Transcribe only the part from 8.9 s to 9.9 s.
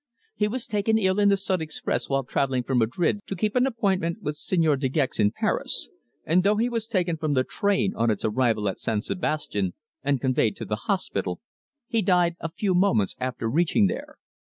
Sebastian